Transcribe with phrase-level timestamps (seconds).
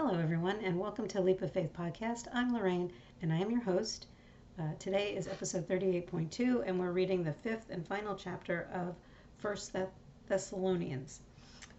[0.00, 2.28] Hello, everyone, and welcome to Leap of Faith podcast.
[2.32, 4.06] I'm Lorraine, and I am your host.
[4.56, 8.94] Uh, today is episode 38.2, and we're reading the fifth and final chapter of
[9.38, 9.74] First
[10.28, 11.22] Thessalonians.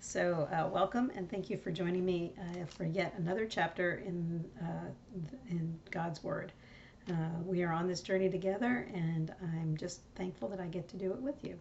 [0.01, 4.43] So, uh, welcome, and thank you for joining me uh, for yet another chapter in
[4.61, 4.89] uh,
[5.49, 6.51] in God's Word.
[7.09, 7.13] Uh,
[7.45, 11.13] we are on this journey together, and I'm just thankful that I get to do
[11.13, 11.57] it with you.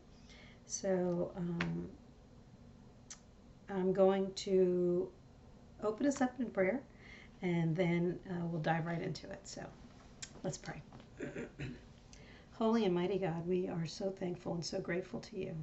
[0.67, 1.89] So, um,
[3.71, 5.09] I'm going to
[5.83, 6.81] open us up in prayer,
[7.43, 9.41] and then uh, we'll dive right into it.
[9.45, 9.63] So
[10.43, 10.83] let's pray.
[12.53, 15.55] Holy and mighty God, we are so thankful and so grateful to you.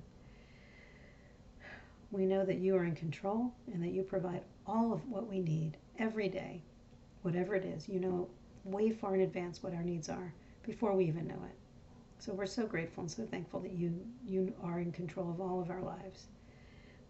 [2.11, 5.39] We know that you are in control and that you provide all of what we
[5.39, 6.61] need every day,
[7.23, 7.89] whatever it is.
[7.89, 8.29] You know
[8.63, 11.55] way far in advance what our needs are before we even know it.
[12.19, 13.93] So we're so grateful and so thankful that you
[14.25, 16.27] you are in control of all of our lives.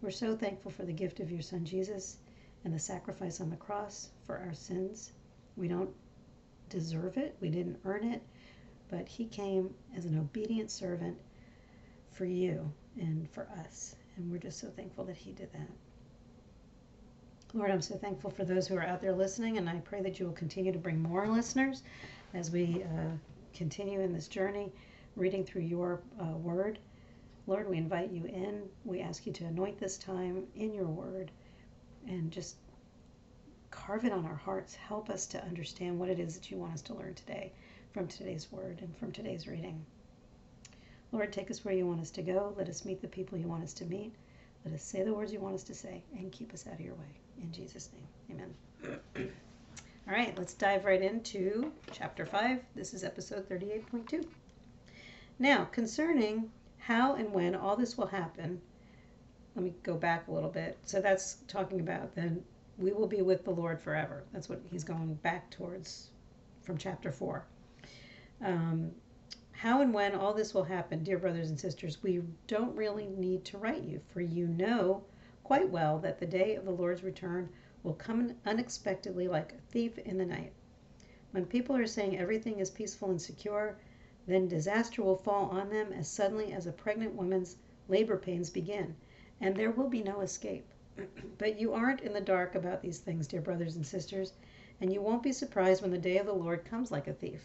[0.02, 2.18] We're so thankful for the gift of your son Jesus
[2.64, 5.12] and the sacrifice on the cross for our sins.
[5.56, 5.90] We don't
[6.68, 8.22] deserve it, we didn't earn it,
[8.90, 11.16] but He came as an obedient servant
[12.12, 13.94] for you and for us.
[14.16, 15.70] And we're just so thankful that He did that.
[17.54, 20.18] Lord, I'm so thankful for those who are out there listening, and I pray that
[20.18, 21.82] you will continue to bring more listeners
[22.34, 23.16] as we uh,
[23.54, 24.72] continue in this journey
[25.14, 26.78] reading through your uh, word.
[27.46, 28.62] Lord, we invite you in.
[28.84, 31.30] We ask you to anoint this time in your word
[32.06, 32.56] and just
[33.70, 34.74] carve it on our hearts.
[34.74, 37.52] Help us to understand what it is that you want us to learn today
[37.92, 39.84] from today's word and from today's reading.
[41.12, 42.54] Lord, take us where you want us to go.
[42.56, 44.12] Let us meet the people you want us to meet.
[44.64, 46.80] Let us say the words you want us to say and keep us out of
[46.80, 47.20] your way.
[47.40, 49.30] In Jesus' name, amen.
[50.08, 52.60] All right, let's dive right into chapter 5.
[52.74, 54.24] This is episode 38.2.
[55.38, 58.60] Now, concerning how and when all this will happen,
[59.56, 60.78] let me go back a little bit.
[60.84, 62.44] So that's talking about then
[62.76, 64.22] we will be with the Lord forever.
[64.30, 66.10] That's what he's going back towards
[66.60, 67.42] from chapter 4.
[68.44, 68.90] Um,
[69.52, 73.46] how and when all this will happen, dear brothers and sisters, we don't really need
[73.46, 75.02] to write you, for you know
[75.42, 77.48] quite well that the day of the Lord's return
[77.82, 80.52] will come unexpectedly like a thief in the night.
[81.30, 83.78] When people are saying everything is peaceful and secure,
[84.26, 87.56] then disaster will fall on them as suddenly as a pregnant woman's
[87.88, 88.94] labor pains begin
[89.40, 90.66] and there will be no escape.
[91.38, 94.32] but you aren't in the dark about these things, dear brothers and sisters,
[94.80, 97.44] and you won't be surprised when the day of the Lord comes like a thief.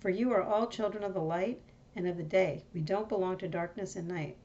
[0.00, 1.60] For you are all children of the light
[1.94, 2.64] and of the day.
[2.74, 4.36] We don't belong to darkness and night.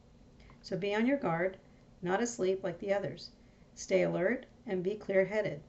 [0.61, 1.57] So be on your guard,
[2.01, 3.31] not asleep like the others.
[3.73, 5.61] Stay alert and be clear headed.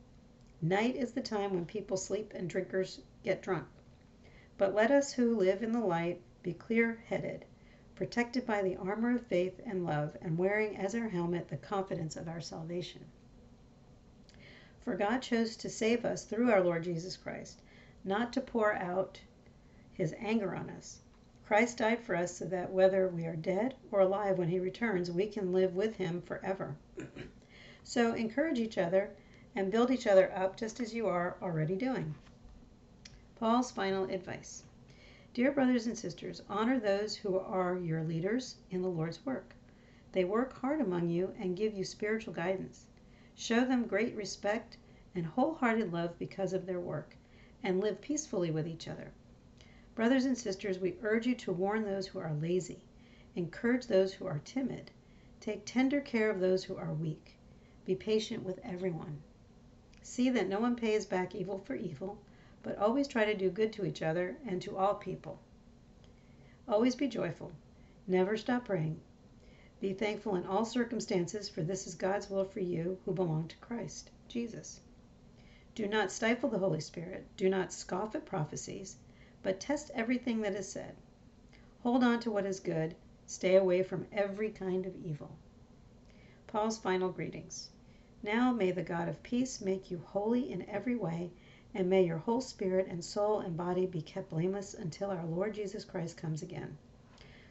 [0.60, 3.66] Night is the time when people sleep and drinkers get drunk.
[4.58, 7.44] But let us who live in the light be clear headed
[7.96, 12.14] protected by the armor of faith and love, and wearing as our helmet the confidence
[12.14, 13.04] of our salvation.
[14.84, 17.62] For God chose to save us through our Lord Jesus Christ,
[18.04, 19.20] not to pour out
[19.94, 21.00] his anger on us.
[21.46, 25.10] Christ died for us so that whether we are dead or alive when he returns,
[25.10, 26.76] we can live with him forever.
[27.82, 29.10] so encourage each other
[29.54, 32.14] and build each other up just as you are already doing.
[33.36, 34.64] Paul's final advice.
[35.36, 39.54] Dear brothers and sisters, honor those who are your leaders in the Lord's work.
[40.12, 42.86] They work hard among you and give you spiritual guidance.
[43.34, 44.78] Show them great respect
[45.14, 47.18] and wholehearted love because of their work,
[47.62, 49.12] and live peacefully with each other.
[49.94, 52.80] Brothers and sisters, we urge you to warn those who are lazy,
[53.34, 54.90] encourage those who are timid,
[55.38, 57.36] take tender care of those who are weak,
[57.84, 59.22] be patient with everyone.
[60.00, 62.22] See that no one pays back evil for evil
[62.66, 65.38] but always try to do good to each other and to all people.
[66.66, 67.52] Always be joyful.
[68.08, 69.00] Never stop praying.
[69.80, 73.56] Be thankful in all circumstances, for this is God's will for you who belong to
[73.58, 74.80] Christ, Jesus.
[75.76, 77.24] Do not stifle the Holy Spirit.
[77.36, 78.96] Do not scoff at prophecies,
[79.44, 80.96] but test everything that is said.
[81.84, 82.96] Hold on to what is good.
[83.26, 85.30] Stay away from every kind of evil.
[86.48, 87.70] Paul's final greetings.
[88.24, 91.30] Now may the God of peace make you holy in every way
[91.76, 95.52] and may your whole spirit and soul and body be kept blameless until our Lord
[95.52, 96.78] Jesus Christ comes again.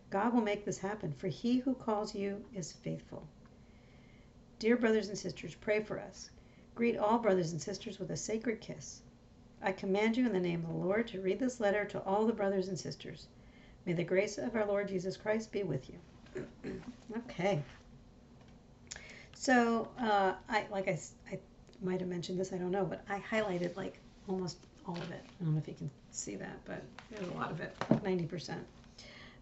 [0.10, 3.28] God will make this happen, for he who calls you is faithful.
[4.58, 6.32] Dear brothers and sisters, pray for us.
[6.74, 9.02] Greet all brothers and sisters with a sacred kiss.
[9.62, 12.26] I command you in the name of the Lord to read this letter to all
[12.26, 13.28] the brothers and sisters.
[13.86, 16.42] May the grace of our Lord Jesus Christ be with you.
[17.18, 17.62] okay.
[19.34, 21.00] So, uh, I like I,
[21.32, 21.40] I
[21.82, 24.58] might have mentioned this, I don't know, but I highlighted like almost
[24.88, 25.24] all of it.
[25.40, 28.60] I don't know if you can see that, but there's a lot of it, 90%.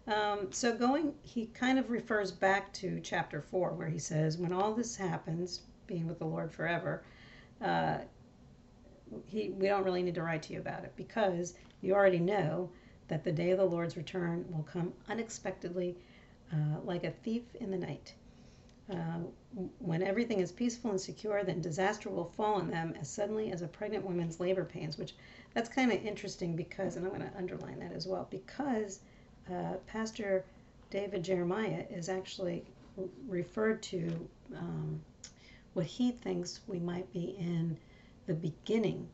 [0.06, 4.52] Um, so going, he kind of refers back to chapter 4 where he says, when
[4.52, 7.02] all this happens, being with the Lord forever,
[7.62, 7.98] uh,
[9.26, 12.70] he, we don't really need to write to you about it because you already know
[13.08, 15.96] that the day of the Lord's return will come unexpectedly
[16.52, 18.14] uh, like a thief in the night.
[18.90, 19.20] Uh,
[19.78, 23.62] when everything is peaceful and secure, then disaster will fall on them as suddenly as
[23.62, 25.14] a pregnant woman's labor pains, which
[25.54, 29.00] that's kind of interesting because, and I'm going to underline that as well, because
[29.50, 30.44] uh, Pastor
[30.90, 32.64] David Jeremiah is actually
[33.26, 35.00] referred to um,
[35.72, 37.76] what he thinks we might be in
[38.26, 39.08] the beginning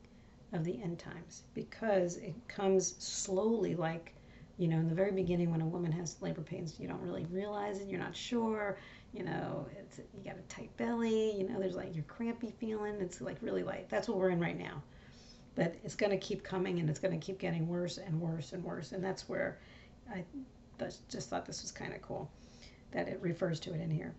[0.53, 4.15] of the end times because it comes slowly like
[4.61, 7.25] you know in the very beginning when a woman has labor pains you don't really
[7.31, 8.79] realize it you're not sure
[9.15, 12.95] you know it's you got a tight belly you know there's like your crampy feeling
[13.01, 14.83] it's like really light that's what we're in right now
[15.55, 18.53] but it's going to keep coming and it's going to keep getting worse and worse
[18.53, 19.59] and worse and that's where
[20.13, 20.23] i
[21.09, 22.31] just thought this was kind of cool
[22.93, 24.15] that it refers to it in here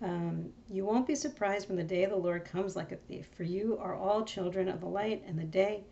[0.00, 3.28] um, you won't be surprised when the day of the Lord comes like a thief,
[3.36, 5.84] for you are all children of the light and the day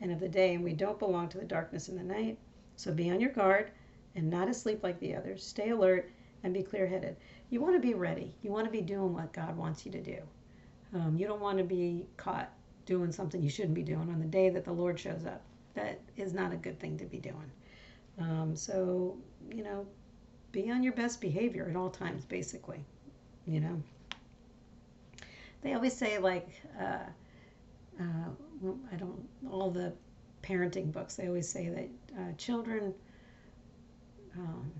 [0.00, 2.38] and of the day, and we don't belong to the darkness and the night.
[2.82, 3.70] So be on your guard
[4.14, 5.44] and not asleep like the others.
[5.44, 6.10] Stay alert
[6.42, 7.16] and be clear headed.
[7.50, 8.32] You want to be ready.
[8.42, 10.18] You want to be doing what God wants you to do.
[10.94, 12.50] Um, you don't want to be caught
[12.84, 15.42] doing something you shouldn't be doing on the day that the Lord shows up.
[15.74, 17.50] That is not a good thing to be doing.
[18.18, 19.16] Um, so,
[19.50, 19.86] you know,
[20.50, 22.84] be on your best behavior at all times, basically
[23.46, 23.82] you know.
[25.62, 26.48] They always say like,
[26.80, 26.98] uh,
[28.00, 29.92] uh, I don't, all the
[30.42, 32.94] parenting books, they always say that uh, children,
[34.36, 34.70] um,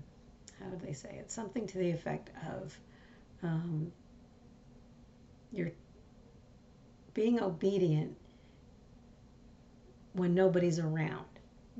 [0.59, 1.31] how do they say it?
[1.31, 2.77] Something to the effect of
[3.43, 3.91] um,
[5.51, 5.71] you're
[7.13, 8.15] being obedient
[10.13, 11.25] when nobody's around.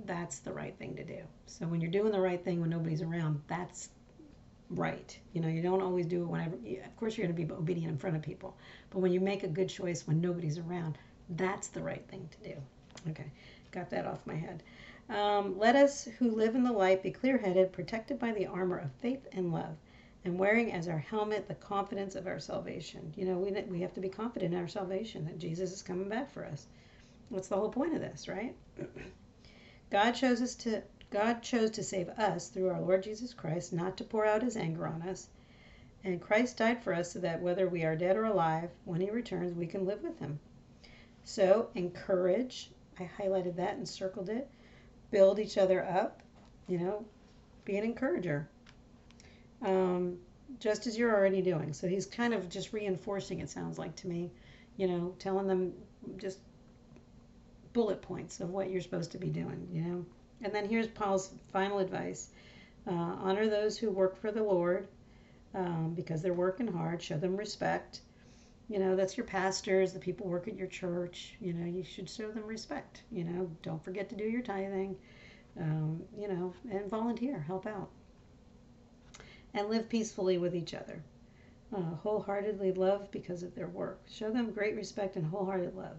[0.05, 1.19] That's the right thing to do.
[1.45, 3.89] So when you're doing the right thing when nobody's around, that's
[4.69, 5.17] right.
[5.33, 7.91] You know, you don't always do it whenever, of course, you're going to be obedient
[7.91, 8.57] in front of people.
[8.89, 10.97] But when you make a good choice when nobody's around,
[11.29, 12.55] that's the right thing to do.
[13.09, 13.31] Okay,
[13.73, 14.63] got that off my head.
[15.09, 18.77] Um, Let us who live in the light be clear headed, protected by the armor
[18.77, 19.75] of faith and love,
[20.23, 23.13] and wearing as our helmet the confidence of our salvation.
[23.17, 26.07] You know, we, we have to be confident in our salvation that Jesus is coming
[26.07, 26.67] back for us.
[27.27, 28.55] What's the whole point of this, right?
[29.89, 33.97] God chose us to God chose to save us through our Lord Jesus Christ, not
[33.97, 35.27] to pour out his anger on us.
[36.03, 39.11] And Christ died for us so that whether we are dead or alive, when he
[39.11, 40.39] returns, we can live with him.
[41.23, 42.71] So, encourage.
[42.99, 44.49] I highlighted that and circled it.
[45.11, 46.21] Build each other up.
[46.67, 47.05] You know,
[47.65, 48.49] be an encourager.
[49.61, 50.17] Um,
[50.59, 51.73] just as you're already doing.
[51.73, 54.31] So he's kind of just reinforcing, it sounds like to me,
[54.77, 55.73] you know, telling them
[56.17, 56.39] just
[57.73, 60.05] bullet points of what you're supposed to be doing, you know.
[60.41, 62.29] And then here's Paul's final advice
[62.85, 64.87] uh, honor those who work for the Lord
[65.55, 68.01] um, because they're working hard, show them respect.
[68.69, 71.35] You know, that's your pastors, the people work at your church.
[71.39, 73.03] You know, you should show them respect.
[73.11, 74.95] You know, don't forget to do your tithing,
[75.59, 77.89] um, you know, and volunteer, help out.
[79.53, 81.03] And live peacefully with each other.
[81.75, 84.01] Uh, wholeheartedly love because of their work.
[84.07, 85.97] Show them great respect and wholehearted love.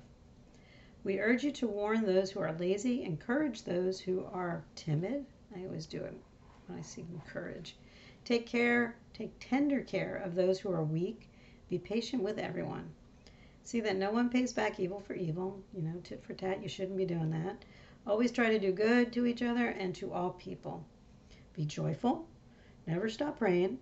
[1.04, 5.26] We urge you to warn those who are lazy, encourage those who are timid.
[5.54, 6.14] I always do it
[6.66, 7.76] when I see encourage.
[8.24, 11.28] Take care, take tender care of those who are weak.
[11.74, 12.88] Be patient with everyone.
[13.64, 15.60] See that no one pays back evil for evil.
[15.74, 17.64] You know, tit for tat, you shouldn't be doing that.
[18.06, 20.86] Always try to do good to each other and to all people.
[21.52, 22.28] Be joyful.
[22.86, 23.80] Never stop praying.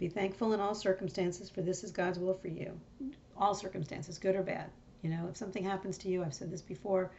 [0.00, 2.80] Be thankful in all circumstances, for this is God's will for you.
[3.36, 4.68] All circumstances, good or bad.
[5.02, 7.12] You know, if something happens to you, I've said this before,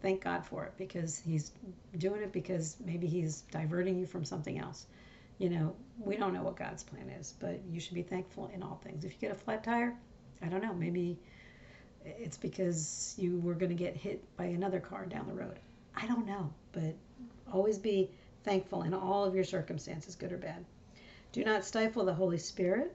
[0.00, 1.52] thank God for it because He's
[1.98, 4.86] doing it because maybe He's diverting you from something else.
[5.38, 8.62] You know, we don't know what God's plan is, but you should be thankful in
[8.62, 9.04] all things.
[9.04, 9.94] If you get a flat tire,
[10.42, 11.18] I don't know, maybe
[12.04, 15.58] it's because you were going to get hit by another car down the road.
[15.94, 16.94] I don't know, but
[17.52, 18.10] always be
[18.44, 20.64] thankful in all of your circumstances, good or bad.
[21.32, 22.94] Do not stifle the Holy Spirit.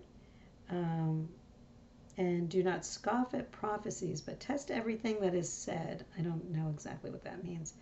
[0.69, 1.27] Um,
[2.17, 6.05] and do not scoff at prophecies, but test everything that is said.
[6.17, 7.73] I don't know exactly what that means.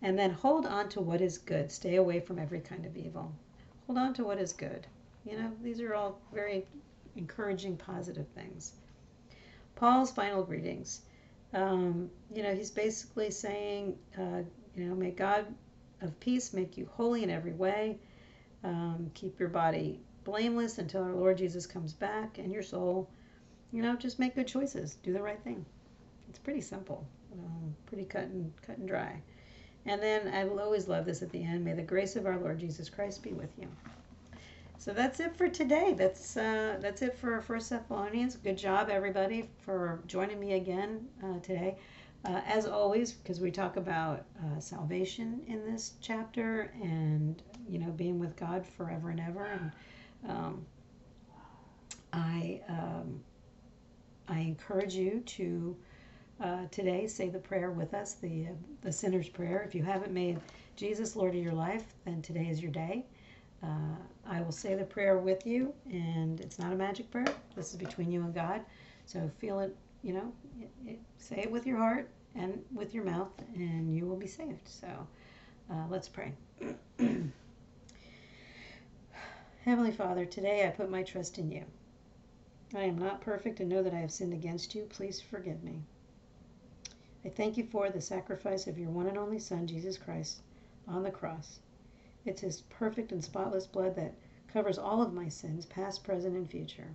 [0.00, 1.70] And then hold on to what is good.
[1.70, 3.34] Stay away from every kind of evil.
[3.92, 4.86] Hold on to what is good.
[5.26, 6.64] You know, these are all very
[7.14, 8.72] encouraging, positive things.
[9.76, 11.02] Paul's final greetings.
[11.52, 14.44] Um, you know, he's basically saying, uh,
[14.74, 15.44] you know, may God
[16.00, 17.98] of peace make you holy in every way.
[18.64, 23.10] Um, keep your body blameless until our Lord Jesus comes back, and your soul
[23.72, 25.66] you know, just make good choices, do the right thing.
[26.30, 29.20] It's pretty simple, um, pretty cut and cut and dry.
[29.86, 31.64] And then I will always love this at the end.
[31.64, 33.66] May the grace of our Lord Jesus Christ be with you.
[34.78, 35.94] So that's it for today.
[35.96, 38.36] That's uh, that's it for First Thessalonians.
[38.36, 41.76] Good job, everybody, for joining me again uh, today.
[42.24, 47.90] Uh, as always, because we talk about uh, salvation in this chapter and, you know,
[47.90, 49.44] being with God forever and ever.
[49.46, 49.72] And
[50.30, 50.66] um,
[52.12, 53.20] I, um,
[54.28, 55.76] I encourage you to
[56.42, 59.62] uh, today say the prayer with us, the, uh, the sinner's prayer.
[59.62, 60.40] If you haven't made
[60.76, 63.06] Jesus Lord of your life, then today is your day.
[63.62, 63.94] Uh,
[64.26, 67.32] I will say the prayer with you, and it's not a magic prayer.
[67.54, 68.62] This is between you and God.
[69.06, 73.04] So feel it, you know, it, it, say it with your heart and with your
[73.04, 74.66] mouth, and you will be saved.
[74.66, 74.88] So
[75.70, 76.32] uh, let's pray.
[79.64, 81.64] Heavenly Father, today I put my trust in you.
[82.74, 84.86] I am not perfect and know that I have sinned against you.
[84.90, 85.82] Please forgive me.
[87.24, 90.42] I thank you for the sacrifice of your one and only Son, Jesus Christ,
[90.88, 91.60] on the cross.
[92.24, 94.14] It's his perfect and spotless blood that
[94.48, 96.94] covers all of my sins, past, present, and future.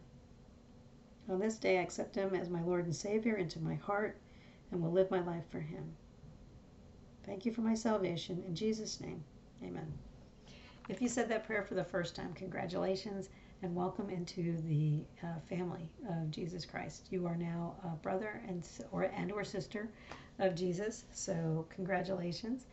[1.29, 4.17] On this day, I accept him as my Lord and Savior into my heart
[4.71, 5.95] and will live my life for him.
[7.25, 8.43] Thank you for my salvation.
[8.47, 9.23] In Jesus' name,
[9.63, 9.91] amen.
[10.87, 13.29] If you said that prayer for the first time, congratulations
[13.63, 17.07] and welcome into the uh, family of Jesus Christ.
[17.09, 19.89] You are now a brother and or and or sister
[20.39, 21.05] of Jesus.
[21.11, 22.65] So congratulations.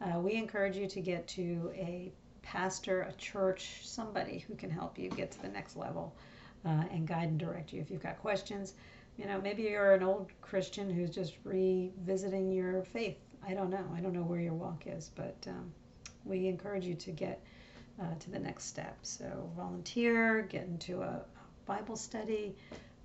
[0.00, 4.98] Uh, we encourage you to get to a pastor, a church, somebody who can help
[4.98, 6.12] you get to the next level
[6.64, 7.80] uh, and guide and direct you.
[7.80, 8.74] If you've got questions,
[9.16, 13.18] you know, maybe you're an old Christian who's just revisiting your faith.
[13.46, 13.86] I don't know.
[13.96, 15.72] I don't know where your walk is, but um,
[16.24, 17.44] we encourage you to get
[18.00, 18.96] uh, to the next step.
[19.02, 21.22] So volunteer, get into a
[21.66, 22.54] Bible study,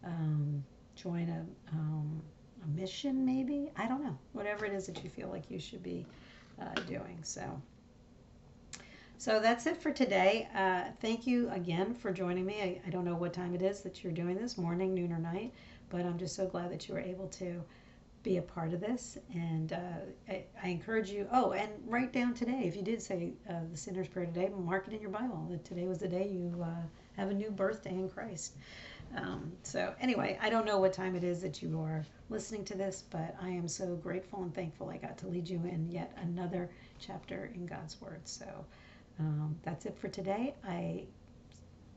[0.04, 0.64] um,
[0.96, 2.22] join a, um,
[2.64, 3.72] a mission maybe.
[3.76, 4.18] I don't know.
[4.34, 6.06] Whatever it is that you feel like you should be
[6.62, 7.20] uh, doing.
[7.24, 7.62] So.
[9.20, 10.48] So that's it for today.
[10.56, 12.62] Uh, thank you again for joining me.
[12.62, 15.18] I, I, don't know what time it is that you're doing this, morning, noon, or
[15.18, 15.56] night,
[15.90, 17.64] but I'm just so glad that you were able to
[18.28, 19.18] be a part of this.
[19.34, 19.78] And uh,
[20.28, 23.78] I, I, encourage you, oh, and write down today, if you did say uh, the
[23.78, 26.86] Sinner's Prayer today, mark it in your Bible that today was the day you uh,
[27.16, 28.56] have a new birthday in Christ.
[29.16, 32.76] Um, so, anyway, I don't know what time it is that you are listening to
[32.76, 36.12] this, but I am so grateful and thankful I got to lead you in yet
[36.22, 36.70] another
[37.00, 38.20] chapter in God's Word.
[38.26, 38.46] So,
[39.20, 40.54] um, that's it for today.
[40.68, 41.06] I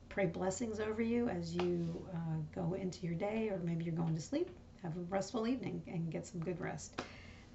[0.07, 4.15] pray blessings over you as you uh, go into your day, or maybe you're going
[4.15, 4.49] to sleep.
[4.83, 7.01] Have a restful evening and get some good rest.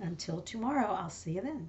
[0.00, 1.68] Until tomorrow, I'll see you then.